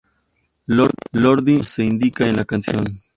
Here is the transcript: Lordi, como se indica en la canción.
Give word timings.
Lordi, 1.11 1.53
como 1.57 1.63
se 1.63 1.83
indica 1.83 2.27
en 2.27 2.35
la 2.37 2.45
canción. 2.45 2.99